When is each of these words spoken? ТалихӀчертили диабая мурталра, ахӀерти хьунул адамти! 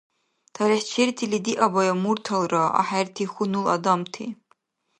ТалихӀчертили 0.55 1.39
диабая 1.45 1.93
мурталра, 2.03 2.63
ахӀерти 2.79 3.25
хьунул 3.31 3.65
адамти! 3.75 4.25